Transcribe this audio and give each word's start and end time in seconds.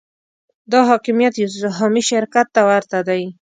دا 0.71 0.79
حاکمیت 0.89 1.33
یو 1.37 1.49
سهامي 1.61 2.01
شرکت 2.09 2.47
ته 2.55 2.61
ورته 2.69 2.97
دی. 3.07 3.21